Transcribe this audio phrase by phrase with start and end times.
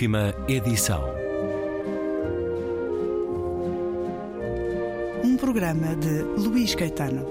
[0.00, 1.04] Última edição.
[5.22, 7.26] Um programa de Luís Caetano.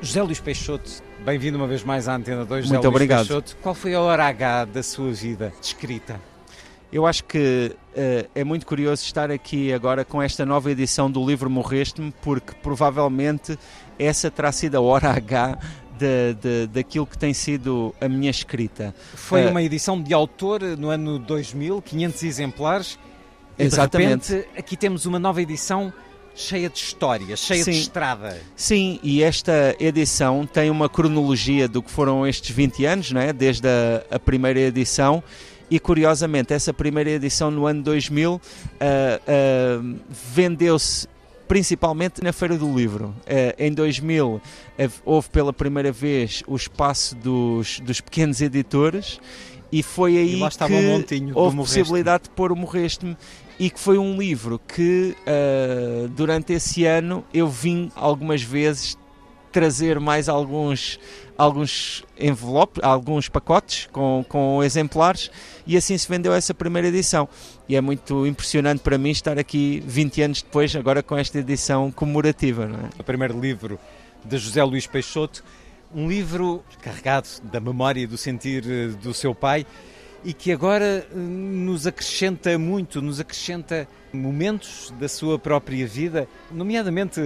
[0.00, 0.88] José Luís Peixoto,
[1.24, 2.66] bem-vindo uma vez mais à Antena 2.
[2.66, 3.26] José Muito Luís obrigado.
[3.26, 6.20] Peixoto, qual foi a hora H da sua vida descrita?
[6.92, 11.24] Eu acho que eh, é muito curioso estar aqui agora com esta nova edição do
[11.24, 13.58] livro Morreste-me, porque provavelmente
[13.98, 15.58] essa terá sido a hora H
[15.98, 18.94] de, de- daquilo que tem sido a minha escrita.
[19.14, 22.98] Foi Eh, uma edição de autor no ano 2000, 500 exemplares.
[23.58, 24.28] E Exatamente.
[24.28, 25.90] De repente, aqui temos uma nova edição
[26.34, 27.78] cheia de história, cheia de Sim.
[27.80, 28.38] estrada.
[28.56, 33.32] Sim, e esta edição tem uma cronologia do que foram estes 20 anos, não é?
[33.32, 35.22] desde a, a primeira edição.
[35.72, 38.38] E curiosamente, essa primeira edição no ano 2000
[38.78, 41.08] ah, ah, vendeu-se
[41.48, 43.14] principalmente na Feira do Livro.
[43.26, 44.38] Ah, em 2000
[44.78, 49.18] ah, houve pela primeira vez o espaço dos, dos pequenos editores
[49.72, 53.16] e foi aí E que montinho do houve possibilidade de pôr o Morreste-me
[53.58, 58.98] e que foi um livro que ah, durante esse ano eu vim algumas vezes
[59.52, 60.98] trazer mais alguns
[61.36, 65.30] alguns envelopes, alguns pacotes com, com exemplares
[65.66, 67.28] e assim se vendeu essa primeira edição.
[67.68, 71.90] E é muito impressionante para mim estar aqui 20 anos depois, agora com esta edição
[71.90, 72.66] comemorativa.
[72.66, 72.88] Não é?
[72.98, 73.78] O primeiro livro
[74.24, 75.42] de José Luís Peixoto,
[75.94, 79.66] um livro carregado da memória e do sentir eh, do seu pai
[80.24, 87.20] e que agora eh, nos acrescenta muito, nos acrescenta momentos da sua própria vida, nomeadamente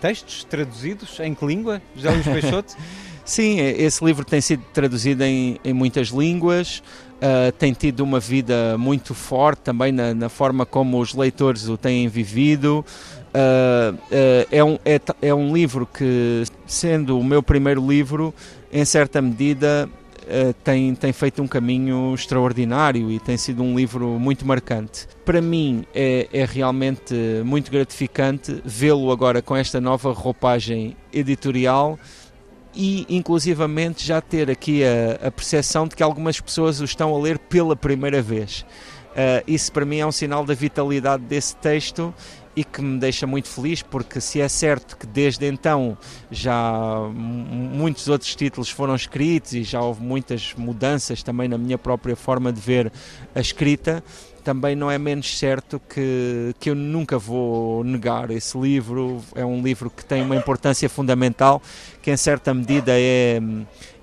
[0.00, 2.76] textos traduzidos em que língua, José Luís Peixoto?
[3.24, 6.82] Sim, esse livro tem sido traduzido em, em muitas línguas,
[7.20, 11.76] ah, tem tido uma vida muito forte também na, na forma como os leitores o
[11.76, 12.84] têm vivido.
[13.32, 18.34] Ah, ah, é, um, é, é um livro que, sendo o meu primeiro livro,
[18.72, 19.88] em certa medida
[20.30, 25.06] ah, tem, tem feito um caminho extraordinário e tem sido um livro muito marcante.
[25.24, 27.14] Para mim é, é realmente
[27.44, 31.98] muito gratificante vê-lo agora com esta nova roupagem editorial
[32.74, 37.18] e inclusivamente já ter aqui a, a percepção de que algumas pessoas o estão a
[37.18, 38.64] ler pela primeira vez.
[39.16, 42.14] Ah, isso para mim é um sinal da vitalidade desse texto
[42.54, 45.96] e que me deixa muito feliz porque se é certo que desde então
[46.30, 52.16] já muitos outros títulos foram escritos e já houve muitas mudanças também na minha própria
[52.16, 52.92] forma de ver
[53.34, 54.02] a escrita,
[54.40, 59.22] também não é menos certo que, que eu nunca vou negar esse livro.
[59.34, 61.62] É um livro que tem uma importância fundamental,
[62.02, 63.40] que em certa medida é,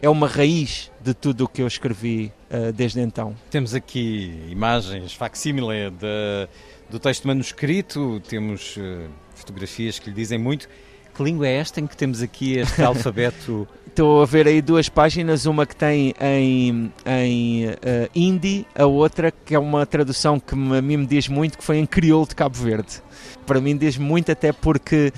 [0.01, 3.35] é uma raiz de tudo o que eu escrevi ah, desde então.
[3.49, 6.47] Temos aqui imagens facsímile de-
[6.89, 10.69] do texto manuscrito, temos eh, fotografias que lhe dizem muito.
[11.13, 13.67] Que língua é esta em que temos aqui este alfabeto?
[13.97, 19.31] Estou a ver aí duas páginas, uma que tem em, em eh, hindi, a outra
[19.31, 22.27] que é uma tradução que me- a mim me diz muito, que foi em crioulo
[22.27, 23.01] de Cabo Verde.
[23.43, 25.11] Para mim diz muito até porque,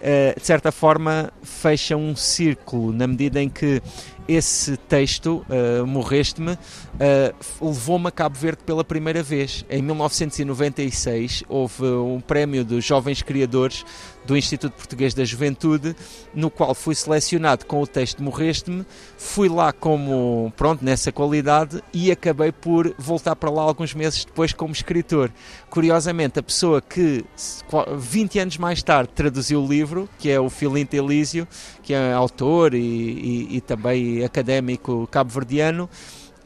[0.00, 3.80] eh, de certa forma, fecha um círculo, na medida em que
[4.28, 6.58] esse texto, eh, Morreste-me,
[6.98, 9.64] eh, levou-me a Cabo Verde pela primeira vez.
[9.70, 13.84] Em 1996 houve um prémio dos jovens criadores
[14.26, 15.94] do Instituto Português da Juventude,
[16.34, 18.84] no qual fui selecionado com o texto Morreste-me,
[19.16, 24.52] fui lá como, pronto, nessa qualidade e acabei por voltar para lá alguns meses depois
[24.52, 25.30] como escritor.
[25.70, 30.40] Curiosamente, a pessoa que se- qua- 20 anos mais tarde traduziu o livro, que é
[30.40, 31.46] o Filinto Elísio,
[31.84, 35.88] que é autor e, e- e também académico cabo-verdiano,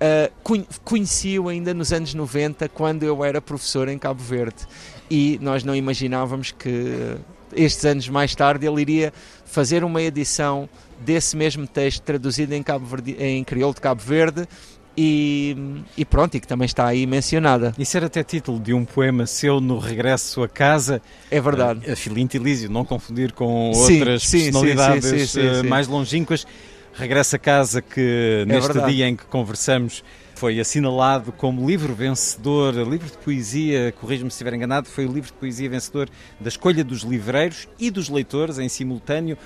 [0.03, 4.67] Uh, conhe- conheci-o ainda nos anos 90, quando eu era professor em Cabo Verde.
[5.11, 7.21] E nós não imaginávamos que uh,
[7.55, 9.13] estes anos mais tarde ele iria
[9.45, 10.67] fazer uma edição
[11.05, 14.49] desse mesmo texto traduzido em, Cabo Verde, em crioulo de Cabo Verde
[14.97, 15.55] e,
[15.99, 17.75] e pronto, e que também está aí mencionada.
[17.79, 21.03] Isso era até título de um poema seu no regresso a casa.
[21.31, 21.91] É verdade.
[21.91, 25.69] A Filinto Elísio, não confundir com Sim, outras sim, personalidades eh, sim.
[25.69, 26.47] mais longínquas.
[26.95, 28.95] Regresso a casa que neste verdade.
[28.95, 30.03] dia em que conversamos
[30.35, 35.27] foi assinalado como livro vencedor, livro de poesia, corrijo-me se estiver enganado, foi o livro
[35.31, 36.09] de poesia vencedor
[36.41, 39.37] da escolha dos livreiros e dos leitores em simultâneo.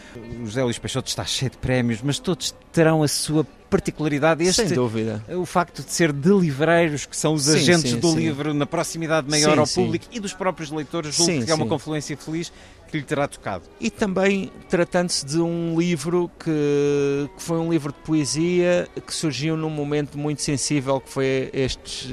[0.40, 4.44] O José Luís Peixoto está cheio de prémios, mas todos terão a sua particularidade.
[4.44, 5.24] Este, Sem dúvida.
[5.30, 8.16] o facto de ser de livreiros, que são os Sim, agentes sim, do sim.
[8.18, 12.16] livro na proximidade maior ao público e dos próprios leitores, julgo que é uma confluência
[12.16, 12.52] feliz.
[12.88, 13.64] Que lhe terá tocado.
[13.80, 19.56] E também tratando-se de um livro que, que, foi um livro de poesia que surgiu
[19.56, 22.12] num momento muito sensível que foi este,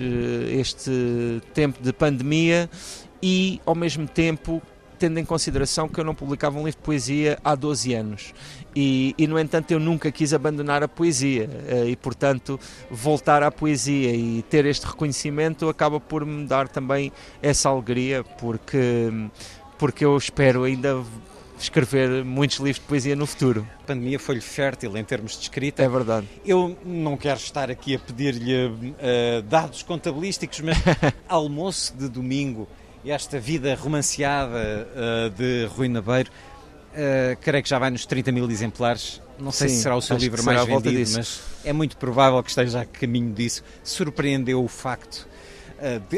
[0.52, 2.70] este tempo de pandemia
[3.22, 4.62] e ao mesmo tempo
[5.02, 8.34] tendo em consideração que eu não publicava um livro de poesia há 12 anos.
[8.76, 12.60] E, e, no entanto, eu nunca quis abandonar a poesia eh, e, portanto,
[12.90, 19.10] voltar à poesia e ter este reconhecimento acaba por me dar também essa alegria, porque,
[19.82, 21.04] porque eu espero ainda
[21.60, 23.68] escrever muitos livros de poesia no futuro.
[23.80, 25.82] A pandemia foi-lhe fértil em termos de escrita.
[25.82, 26.28] É verdade.
[26.46, 30.78] Eu não quero estar aqui a pedir-lhe uh, dados contabilísticos, mas
[31.28, 32.68] almoço de domingo
[33.04, 38.48] esta vida romanceada uh, de Rui Nabeiro, uh, creio que já vai nos 30 mil
[38.52, 39.20] exemplares.
[39.40, 42.52] Não sei Sim, se será o seu livro mais vendido, mas é muito provável que
[42.52, 43.64] esteja a caminho disso.
[43.84, 45.28] Surpreendeu o facto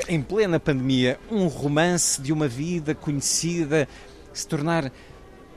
[0.08, 3.88] em plena pandemia, um romance de uma vida conhecida
[4.34, 4.92] se tornar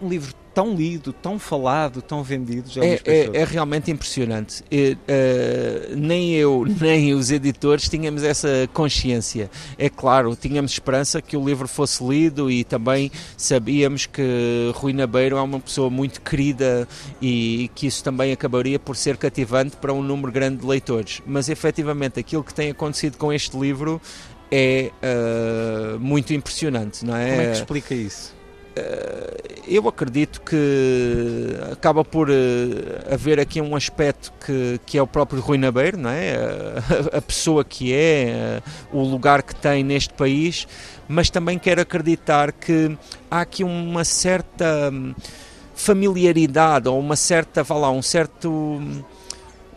[0.00, 2.70] um livro tão lido, tão falado, tão vendido.
[2.70, 4.62] Já é, é, é, realmente impressionante.
[4.62, 9.50] uh, nem eu, nem os editores tínhamos essa consciência.
[9.76, 15.37] É claro, tínhamos esperança que o livro fosse lido e também sabíamos que Rui Nabeiro
[15.37, 16.88] é uma pessoa muito querida
[17.20, 21.20] e que isso também acabaria por ser cativante para um número grande de leitores.
[21.26, 24.00] Mas efetivamente aquilo que tem acontecido com este livro
[24.50, 27.29] é uh, muito impressionante, não é?
[27.29, 28.37] Como é que explica isso?
[28.76, 29.37] Eh,
[29.69, 32.34] eu acredito que acaba por eh,
[33.11, 36.37] haver aqui um aspecto que, que é o próprio Rui Nabeiro, não é?
[37.12, 38.62] a, a pessoa que é, eh,
[38.93, 40.69] o lugar que tem neste país,
[41.08, 42.96] mas também quero acreditar que
[43.31, 45.14] há aqui uma certa hum,
[45.75, 49.02] familiaridade ou uma certa, vá lá, um certo hum,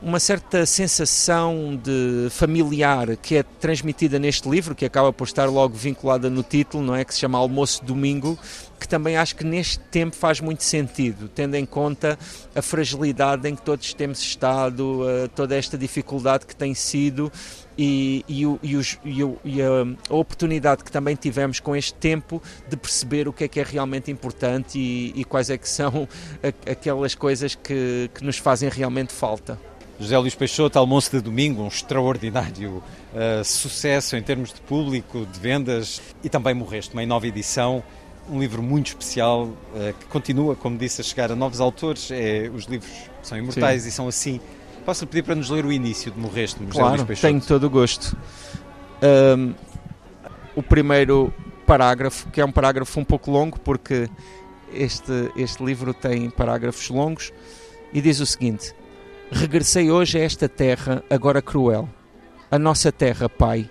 [0.02, 5.76] uma certa sensação de familiar que é transmitida neste livro, que acaba por estar logo
[5.76, 7.04] vinculada no título, não é?
[7.04, 8.40] Que se chama Almoço Domingo,
[8.80, 12.18] que também acho que neste tempo faz muito sentido, tendo em conta
[12.56, 17.30] a fragilidade em que todos temos estado, uh, toda esta dificuldade que tem sido
[17.78, 23.28] e, e, e, os, e, a, oportunidade que também tivemos com este tempo de perceber
[23.28, 26.08] o que é que é realmente importante e, quais é que são
[26.70, 29.60] aquelas coisas que, que nos fazem realmente falta.
[30.00, 32.82] José Luís Peixoto, Almoço de Domingo, um extraordinário
[33.14, 37.84] uh, sucesso em termos de público, de vendas e também Morreste, uma nova edição,
[38.30, 39.58] um livro muito especial uh,
[40.00, 42.10] que continua, como disse, a chegar a novos autores.
[42.12, 42.90] É, os livros
[43.22, 43.90] são imortais Sim.
[43.90, 44.40] e são assim.
[44.86, 47.28] Posso pedir para nos ler o início de Morreste, José claro, Luís Peixoto?
[47.28, 48.16] tenho todo o gosto.
[49.38, 49.54] Um,
[50.56, 51.34] o primeiro
[51.66, 54.10] parágrafo, que é um parágrafo um pouco longo, porque
[54.74, 57.34] este, este livro tem parágrafos longos,
[57.92, 58.74] e diz o seguinte
[59.32, 61.88] Regressei hoje a esta terra, agora cruel.
[62.50, 63.70] A nossa terra, Pai,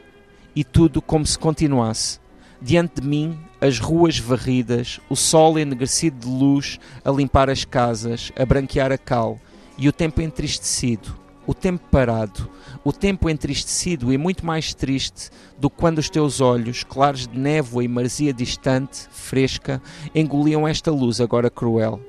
[0.54, 2.20] e tudo como se continuasse.
[2.62, 8.30] Diante de mim, as ruas varridas, o sol enegrecido de luz a limpar as casas,
[8.38, 9.36] a branquear a cal,
[9.76, 12.48] e o tempo entristecido, o tempo parado,
[12.84, 15.28] o tempo entristecido e muito mais triste
[15.58, 19.82] do que quando os teus olhos, claros de névoa e marzia distante, fresca,
[20.14, 22.00] engoliam esta luz agora cruel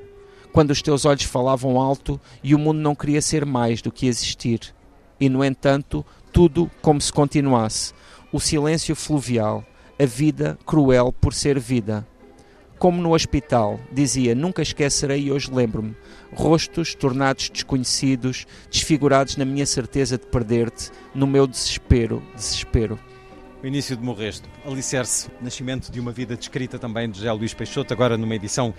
[0.52, 4.08] quando os teus olhos falavam alto e o mundo não queria ser mais do que
[4.08, 4.74] existir.
[5.20, 7.94] E, no entanto, tudo como se continuasse.
[8.32, 9.64] O silêncio fluvial,
[10.00, 12.08] a vida cruel por ser vida.
[12.78, 15.96] Como no hospital, dizia: Nunca esquecerei e hoje lembro-me.
[16.34, 22.98] Rostos tornados desconhecidos, desfigurados na minha certeza de perder-te, no meu desespero, desespero.
[23.62, 27.94] O início de Morreste, alicerce, nascimento de uma vida descrita também de José Luís Peixoto,
[27.94, 28.74] agora numa edição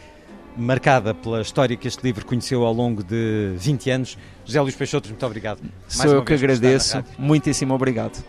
[0.57, 4.19] marcada pela história que este livro conheceu ao longo de 20 anos.
[4.45, 5.61] José Luís Peixoto, muito obrigado.
[5.89, 7.03] Sou eu que agradeço.
[7.19, 8.23] Muitíssimo obrigado.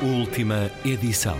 [0.00, 1.36] Última edição.